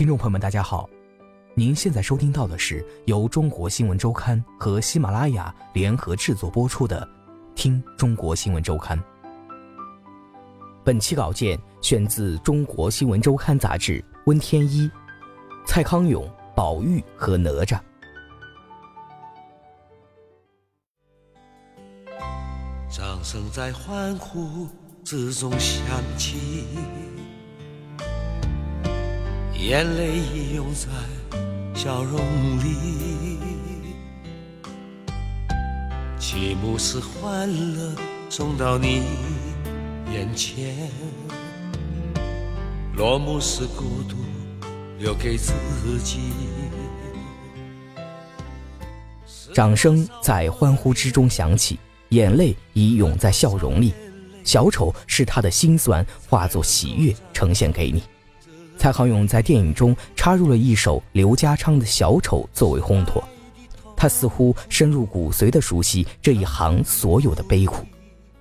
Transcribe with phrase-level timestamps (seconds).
[0.00, 0.88] 听众朋友们，大家好，
[1.54, 7.06] 您现在收听到的是由中国新闻周刊和喜马拉雅联合制作播出的
[7.54, 8.98] 《听中国新闻周刊》。
[10.82, 14.90] 本期稿件选自《中国新闻周刊》杂志温天一，
[15.66, 17.78] 蔡康永、宝玉和哪吒。
[22.88, 24.66] 掌声在欢呼
[25.04, 25.84] 之中响
[26.16, 26.64] 起。
[29.60, 30.88] 眼泪已涌在
[31.78, 32.18] 笑容
[32.64, 33.38] 里，
[36.18, 37.94] 起幕是欢乐
[38.30, 39.02] 送到你
[40.14, 40.74] 眼前，
[42.96, 44.16] 落幕是孤独
[44.98, 45.52] 留给自
[46.02, 46.32] 己。
[49.52, 53.92] 掌声在欢呼之中响起，眼泪已涌在笑容里，
[54.42, 58.02] 小丑是他的心酸化作喜悦呈现给你。
[58.80, 63.22] 蔡康永在电影中插入了一首刘家昌的小丑作为烘托，
[63.94, 67.84] 他似乎深入骨髓地熟悉这一行所有的悲苦，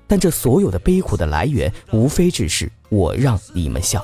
[0.07, 4.01] 但这所有的悲苦的来源，无非只是我让你们笑。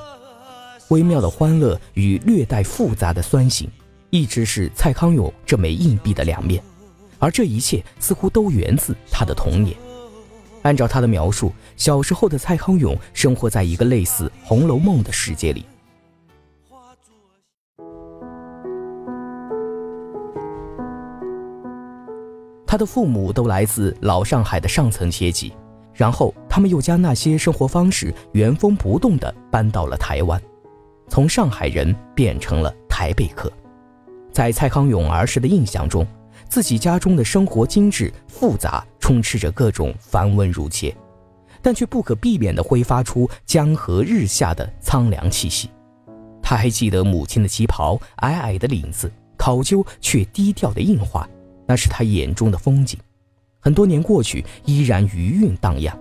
[0.90, 3.72] 微妙的欢乐与略带复杂的酸醒，
[4.10, 6.62] 一直是蔡康永这枚硬币的两面，
[7.18, 9.74] 而这一切似乎都源自他的童年。
[10.64, 15.66] 按照他的描述，小时候的蔡康永生活在一个类似《红楼梦》的世界里。
[22.76, 25.54] 他的父母都来自老上海的上层阶级，
[25.94, 30.42] 然后他们又将那些生活方式原封不动地搬到了台湾，
[31.08, 33.50] 从上海人变成了台北客。
[34.30, 36.06] 在蔡康永儿时的印象中，
[36.50, 40.94] 自己家中的生活精致复杂，充斥着各种繁文缛节，
[41.62, 45.70] 但却不可避免地挥发出江河日下的苍凉气息。
[46.42, 51.26] 他还记得母亲的旗袍，矮矮的领子，考究却低调的印花。
[51.68, 53.00] 那是他眼中的风景，
[53.60, 55.98] 很多年过去，依然余韵荡漾。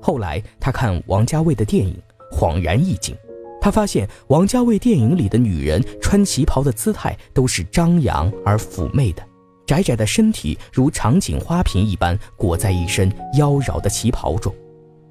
[0.00, 1.96] 后来他看王家卫的电影，
[2.30, 3.16] 恍然一惊，
[3.60, 9.22] 他发现王家卫电影里的女人穿旗袍的姿态都是张扬而妩媚的，
[9.66, 14.54] 窄窄的身体如长颈花瓶一般裹在一身妖娆的旗袍中，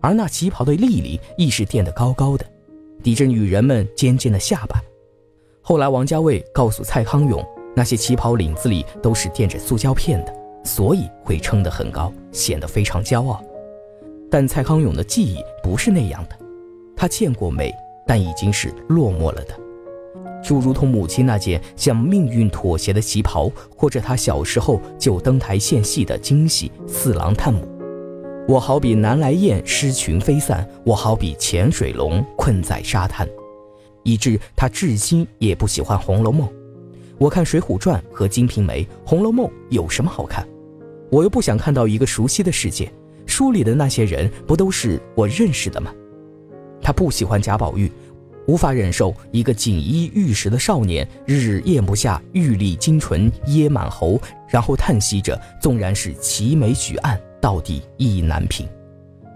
[0.02, 2.46] 而那旗袍的立领亦是垫得高高的，
[3.02, 4.80] 抵着女人们尖尖的下巴。
[5.62, 7.44] 后来王家卫告诉蔡康永。
[7.76, 10.34] 那些旗袍领子里都是垫着塑胶片的，
[10.64, 13.44] 所以会撑得很高，显得非常骄傲。
[14.30, 16.36] 但蔡康永的记忆不是那样的，
[16.96, 17.74] 他见过美，
[18.06, 19.54] 但已经是落寞了的。
[20.44, 27.62] 就如同母亲那件向命运妥协的旗袍，或者他小时候就登台献戏的京戏《四郎探母》。
[28.48, 33.28] 我好比南来雁失群飞散，我好比潜水龙困在沙滩，
[34.04, 36.48] 以致他至今也不喜欢《红楼梦》。
[37.22, 40.44] 我看《水浒传》和《金瓶梅》《红楼梦》有什么好看？
[41.12, 42.92] 我又不想看到一个熟悉的世界，
[43.28, 45.94] 书里的那些人不都是我认识的吗？
[46.82, 47.92] 他不喜欢贾宝玉，
[48.48, 58.68] 无法忍受一个锦衣玉食的少年日日咽不下玉粒金唇噎满喉，然后叹息着，纵然是齐眉举案，到底意难平。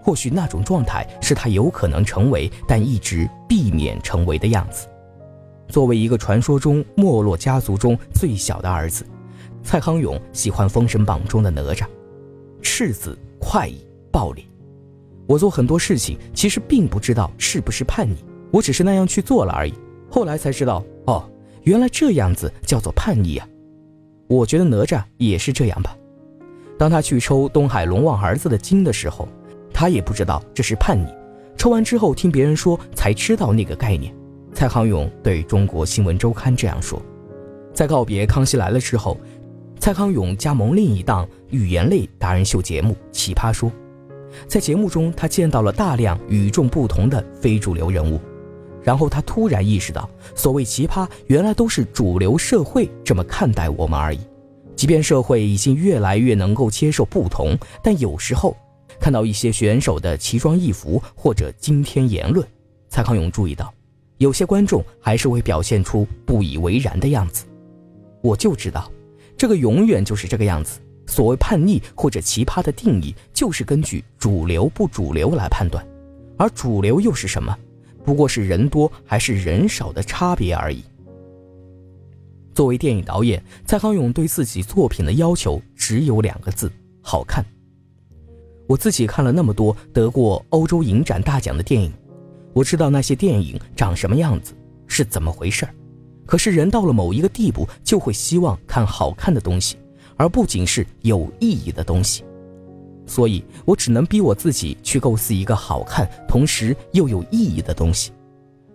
[0.02, 4.88] 或许那种状态是他有可能成为，但一直避免成为的样子。
[5.68, 9.04] 作为一个传说中没落家族中最小的儿子，
[9.62, 11.84] 蔡康永喜欢《封神榜》中的哪吒，
[12.62, 14.46] 赤子、快意、暴力。
[15.26, 18.16] 我做很多事情，其实并不知道是不是叛逆，
[18.52, 19.74] 我只是那样去做了而已。
[20.08, 21.28] 后来才知道，哦，
[21.64, 23.48] 原来这样子叫做叛逆啊！
[24.28, 25.96] 我觉得哪吒也是这样吧。
[26.78, 29.28] 当他去抽东海龙王儿子的筋的时候，
[29.72, 31.08] 他也不知道这是叛逆，
[31.56, 34.14] 抽完之后听别人说才知道那个概念。
[34.56, 36.98] 蔡康永对中国新闻周刊这样说
[37.74, 39.20] ：“在告别《康熙来了》之后，
[39.78, 43.70] 蔡康永加盟另一档语言类达人秀节目《奇葩说》。
[44.48, 48.18] 在节目中，他见到了大量与众不同的非主流人物，
[48.82, 54.20] 然后他突然意识到，所谓奇葩，原来都是主流社会这么看待我们而已。
[54.74, 58.56] 即便社会已经越来越能够接受不同，但有时候
[58.98, 62.48] 看到一些选手的奇装异服或者惊天言论，
[62.88, 63.70] 蔡康永注意到。”
[64.18, 67.44] 有些观众还是会表现出不以为然的样子。
[68.22, 68.90] 我就知道，
[69.36, 70.80] 这个永远就是这个样子。
[71.06, 75.86] 所谓叛逆或者奇葩的定义，就是根据主流不主流来判断，
[76.36, 77.56] 而主流又是什么？
[78.04, 80.82] 不过是人多还是人少的差别而已。
[82.54, 86.72] 作为电影导演，蔡康永对自己作品的要求只有两个字：
[87.02, 87.44] 好看。
[88.66, 91.92] 我自己看了那么多得过欧洲影展大奖的电影，
[92.56, 94.54] 我知道那些电影长什么样子，
[94.86, 95.74] 是怎么回事儿。
[96.24, 99.76] 可是人到了某一个地步，就会希望看好看的东西。
[100.16, 102.24] 而不仅是有意义的东西，
[103.04, 108.10] 所以我只能逼我自己去构思一个好看同时又有意义的东西。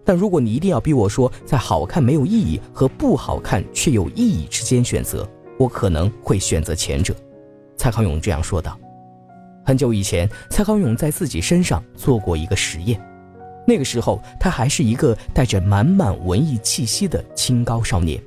[0.05, 5.27] 但如果你一定要逼我说在好看没有意义和不好看却有意义之间选择，
[5.57, 7.15] 我可能会选择前者。
[7.75, 8.79] 蔡康永这样说道。
[9.65, 13.01] 很久以前，蔡康永在自己身上做过一个实验，
[13.67, 18.21] 那个时候他还是一个带着满满文艺气息的清高少年，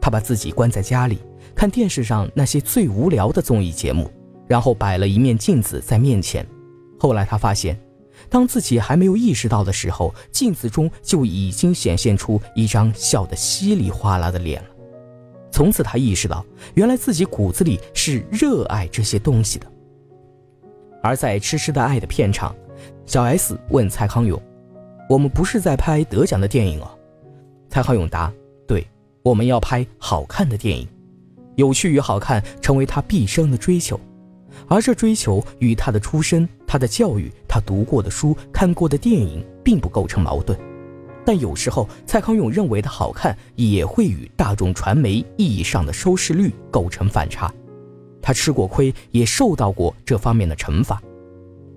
[0.00, 1.18] 他把自己关在家里。
[1.54, 4.10] 看电视上那些最无聊的综艺节目，
[4.48, 6.44] 然后摆了一面镜子在面前。
[6.98, 7.78] 后来他发现，
[8.28, 14.68] 当自己还没有意识到的时候，镜子中就已经显现出一张笑得稀里哗啦的脸了。
[15.52, 16.44] 从此他意识到，
[16.74, 19.66] 原来自己骨子里是热爱这些东西的。
[21.00, 22.52] 而在《痴痴的爱》的片场，
[23.06, 24.40] 小 S 问蔡康永
[25.08, 26.90] ：“我们不是在拍得奖的电影哦？”
[27.68, 28.32] 蔡康永答
[28.66, 28.86] ：“对，
[29.22, 30.86] 我们要拍好看的电影。”
[31.56, 33.98] 有趣与好看成为他毕生的追求，
[34.66, 40.58] 而这追求与他的出身、他的教育、他读过的书、看过的电影并不构成矛盾。
[41.24, 47.52] 但有时候，蔡康永认为的好看也会与大众传媒意义上的收视率构成反差。
[48.20, 51.00] 他吃过亏，也受到过这方面的惩罚。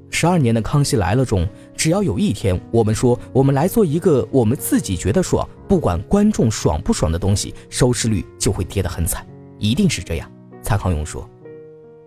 [0.09, 9.25] 十二年的《康熙来了》中，只要有一天我们说我们来做一个我们自己觉得爽，不管观众爽不爽的东西，收视率就会跌得很惨。
[9.59, 10.31] 一定是这样，
[10.61, 11.29] 蔡康永说。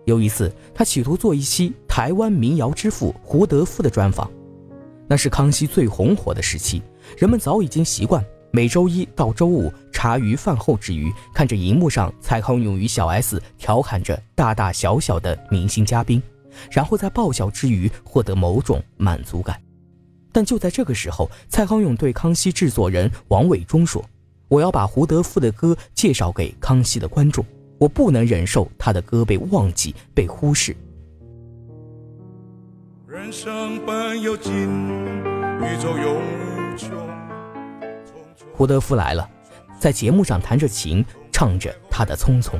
[0.05, 4.29] 有一次，他企图做一期台湾民谣之父胡德夫的专访，
[5.07, 6.81] 那是康熙最红火的时期，
[7.17, 16.21] 人们早已经习惯每周一到周五茶余饭后之余，看着荧幕上蔡康永与小 S 调侃着大大小小的明星嘉宾，
[16.71, 19.61] 然后在爆笑之余获得某种满足感。
[20.31, 24.03] 但就在这个时候，蔡康永对康熙制作人王伟忠说。
[24.47, 27.45] 我要把胡德夫的歌介绍给康熙的观众，
[27.77, 30.75] 我不能忍受他的歌被忘记、被忽视。
[33.07, 36.89] 人生本有尽，宇宙永无穷。
[38.53, 39.29] 胡德夫来了，
[39.79, 42.59] 在节目上弹着琴，唱着他的匆匆。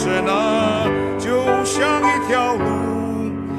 [0.00, 0.86] 是那，
[1.18, 2.64] 就像一条路。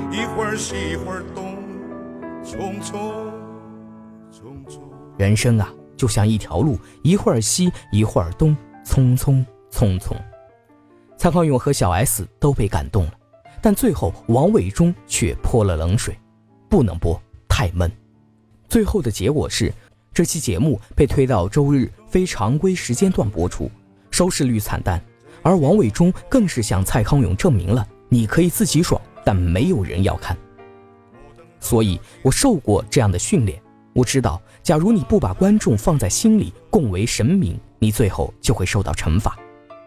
[0.10, 1.58] 一会儿西一会儿东，
[2.46, 2.94] 匆匆
[4.32, 4.80] 匆匆。
[5.18, 8.56] 人生啊，就像一条路，一会儿西一会儿东，
[8.86, 10.16] 匆匆匆匆。
[11.18, 13.14] 蔡康永和小 S 都被感动了，
[13.62, 16.18] 但最后王伟忠却泼了冷水，
[16.70, 17.92] 不能播，太闷。
[18.70, 19.74] 最后的结果是，
[20.14, 23.70] 这期节目被推到周日非常规时间段播出，
[24.10, 25.04] 收视率惨淡。
[25.42, 29.02] 而王伟忠更是向蔡康永证明了，你可以自己爽。
[29.24, 30.36] 但没有人要看，
[31.60, 33.62] 所以我受过这样的训练。
[33.94, 39.38] 我知道，假如你不把观众放在心里，共为神明，你最后就会受到惩罚。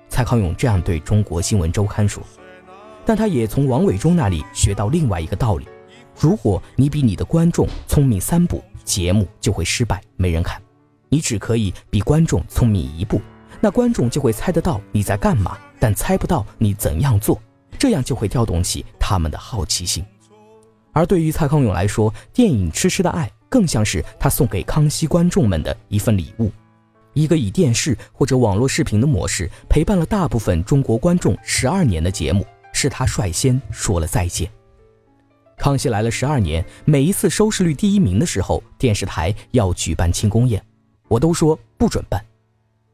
[0.08, 2.22] 蔡康永这样对中国新闻周刊说。
[3.04, 5.66] 但他也从王伟忠那里学到另外一个道理：
[6.16, 10.60] 如果你比你的观众聪明三步，节目就会失败，没人看。
[11.08, 13.20] 你只可以比观众聪明一步，
[13.62, 17.40] 那观众就会猜得到你在干嘛，但猜不到你怎样做。
[17.78, 20.04] 这样就会调动起他们的好奇心，
[20.92, 26.52] 而对于蔡康永来说，电影《痴痴的爱》更像是他送给康熙观众们的一份礼物，
[27.12, 34.48] 一个以电视或者网络视频的模式陪伴了大部分中国观众十二年的节目，是他率先说了再见。
[35.56, 40.64] 康熙来了十二年，每一次收视率第一名的时候，电视台要举办庆功宴，
[41.08, 42.24] 我都说不准办，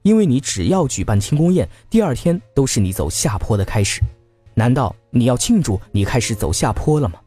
[0.02, 4.00] 因为你只要举办庆功宴，第二天都是你走下坡的开始。
[4.55, 7.21] 难道你要庆祝你开始走下坡了吗？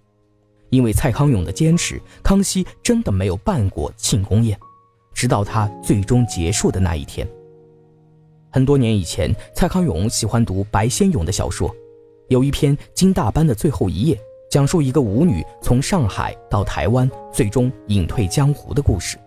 [0.70, 4.58] 因为蔡康永的坚持，康熙真的没有办过庆功宴，
[5.14, 7.28] 直到他最终结束的那一天。
[8.50, 11.74] 很多年以前，蔡康永喜欢读白先勇的小说，
[12.30, 14.16] 有一篇《金大班的最后一夜》，
[14.50, 19.18] 讲述一个舞女从上海到台湾，最终隐退江湖的故事。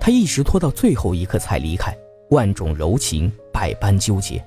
[0.00, 1.96] 他一直拖到最后一刻才离开，
[2.30, 4.44] 万种柔情，百般纠结。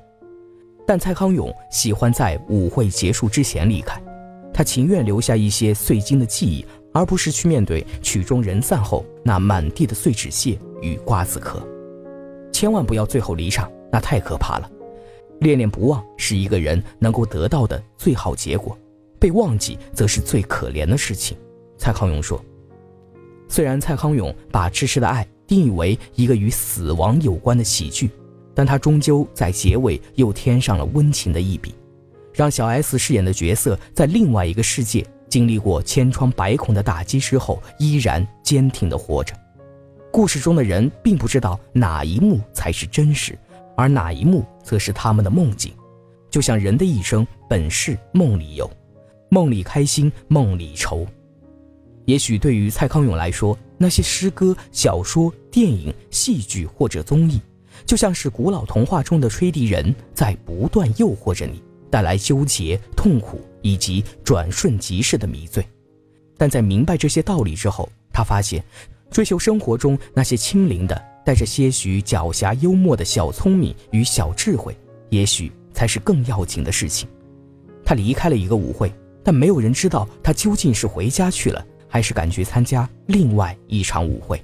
[0.86, 4.02] 但蔡康永喜欢在舞会结束之前离开，
[4.54, 11.62] 他情愿留下一些碎金的记忆，而不是去面对曲终人散后那满地的碎纸屑与瓜子壳。
[12.52, 14.72] 千万不要最后离场，那太可怕了。
[15.42, 18.78] 恋恋不忘是一个人能够得到的最好结果，
[19.20, 21.38] 被忘记则是最可怜的事情。
[21.78, 22.44] 蔡康永说。
[23.50, 28.10] 虽然蔡康永把《痴痴的爱》定义为一个与死亡有关的喜剧，
[28.54, 31.74] 但他终究在结尾又添上了温情的一笔，
[32.34, 39.34] 让小 S 饰演的角色在另外一个世界经历过千疮百孔的打击之后，依然坚挺地活着。
[40.12, 43.38] 故事中的人并不知道哪一幕才是真实，
[43.75, 45.72] 而哪一幕则是他们的梦境。
[46.30, 48.70] 就像人的一生本是梦里有，
[49.30, 51.06] 梦里开心，梦里愁。
[52.06, 57.40] 也许对于蔡康永来说，那些诗歌、小说、电影、戏剧或者综艺，
[57.86, 65.66] 就像是古老童话中的吹笛人，在不断诱惑着你，带来纠结、痛苦以及转瞬即逝的迷醉。
[66.38, 68.64] 但在明白这些道理之后，他发现，
[69.10, 74.76] 追求生活中那些清灵的、带着些许狡黠幽默的小聪明与小智慧，
[75.10, 77.08] 也许才是更要紧的事情。
[77.86, 78.94] 他离开了一个舞会，
[79.24, 81.66] 但没有人知道他究竟是回家去了。
[81.88, 84.41] 还是赶去参加另外一场舞会。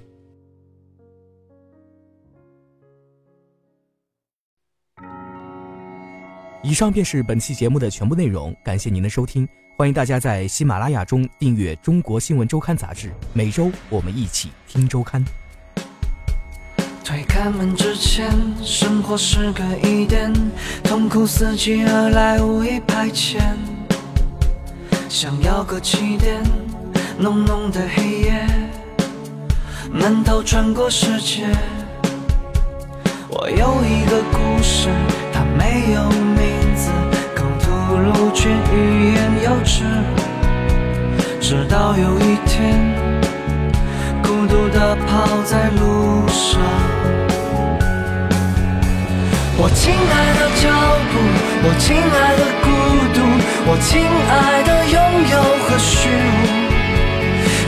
[6.64, 9.46] 以上便是本期节目的全部内容，感谢您的收听，
[9.78, 15.22] 欢迎大家在喜马拉雅中订阅《中国新闻周刊》杂志，每周我们一起听周刊。
[17.04, 18.32] 推开门之前，
[18.64, 20.34] 生活是个疑点，
[20.86, 23.42] 痛苦伺机而来，无意排遣，
[25.10, 26.42] 想要个起点。
[27.18, 28.46] 浓浓的黑夜，
[29.92, 31.46] 闷头穿过世界。
[33.30, 34.90] 我有一个故事，
[35.32, 36.90] 它没有名字，
[37.36, 39.84] 口吐露却欲言又止。
[41.40, 42.74] 直到有一天，
[44.24, 46.60] 孤独地跑在路上。
[49.56, 50.64] 我亲爱的脚
[51.12, 51.14] 步，
[51.64, 52.68] 我亲爱的孤
[53.14, 53.22] 独，
[53.70, 54.98] 我亲爱的拥
[55.30, 56.10] 有和虚
[56.60, 56.63] 无。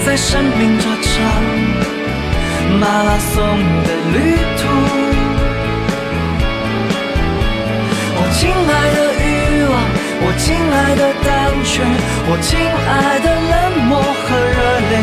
[0.05, 1.11] 在生命这场
[2.79, 3.41] 马拉松
[3.83, 4.61] 的旅途，
[8.15, 9.25] 我亲爱的欲
[9.65, 9.73] 望，
[10.21, 11.27] 我亲爱的胆
[11.63, 11.81] 怯，
[12.29, 13.53] 我亲爱的冷
[13.87, 14.57] 漠和热
[14.91, 14.93] 烈，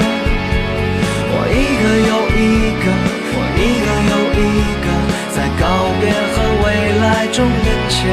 [1.35, 2.41] 我一个又一
[2.79, 2.87] 个，
[3.35, 4.41] 我一个又一
[4.85, 4.87] 个，
[5.35, 5.63] 在告
[6.01, 6.67] 别和未
[7.01, 8.07] 来中连接，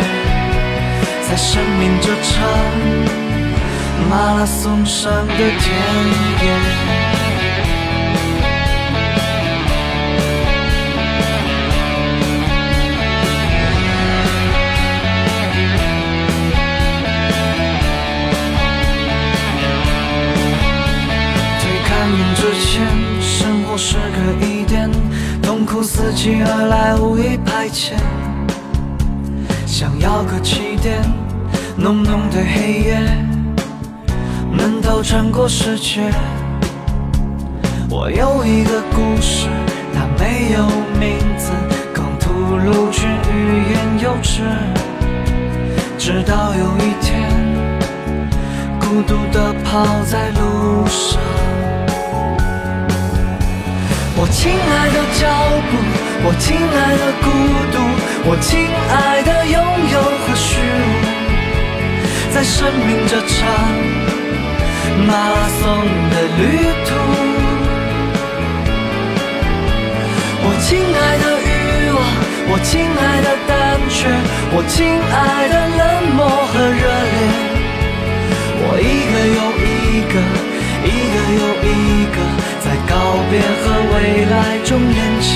[1.29, 3.28] 在生命这场。
[4.07, 6.43] 马拉松上的田野，
[21.59, 22.87] 推开门之前，
[23.21, 24.89] 生活是个疑点，
[25.41, 27.93] 痛苦伺机而来，无意排遣，
[29.67, 31.01] 想要个起点，
[31.77, 33.28] 浓浓的黑夜。
[35.01, 36.01] 穿过世界，
[37.89, 39.47] 我有一个故事，
[39.93, 40.67] 它没有
[40.99, 41.51] 名字，
[41.93, 44.43] 刚吐露却欲言又止。
[45.97, 47.29] 直到有一天，
[48.79, 51.19] 孤独地跑在路上。
[54.15, 55.27] 我亲爱的脚
[55.71, 55.77] 步，
[56.27, 57.25] 我亲爱的孤
[57.71, 57.77] 独，
[58.29, 59.55] 我亲爱的拥
[59.93, 60.59] 有和虚
[62.29, 63.98] 无，在生命这场。
[65.07, 65.63] 马拉松
[66.11, 66.41] 的旅
[66.85, 66.89] 途，
[70.43, 71.49] 我亲爱的欲
[71.95, 71.97] 望，
[72.51, 73.51] 我亲爱的胆
[73.89, 73.97] 怯，
[74.51, 74.77] 我亲
[75.11, 75.81] 爱的冷
[76.15, 77.17] 漠和热烈，
[78.61, 79.67] 我一个又一
[80.11, 80.15] 个，
[80.85, 81.67] 一个又一
[82.13, 82.17] 个，
[82.59, 82.91] 在告
[83.29, 84.33] 别和未来
[84.65, 85.27] 中连接，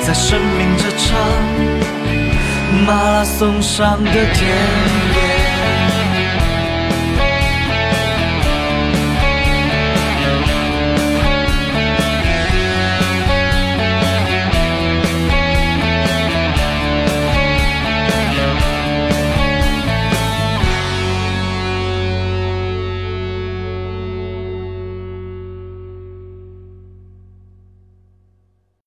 [0.00, 1.06] 在生命这场
[2.86, 5.31] 马拉松上的田野。